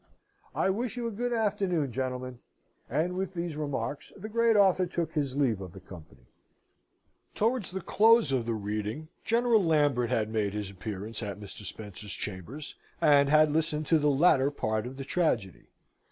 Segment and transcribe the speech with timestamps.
[0.55, 2.39] I wish you a good afternoon, gentlemen!"
[2.89, 6.25] And with these remarks, the great author took his leave of the company.
[7.35, 11.63] Towards the close of the reading, General Lambert had made his appearance at Mr.
[11.65, 15.67] Spencer's chambers, and had listened to the latter part of the tragedy.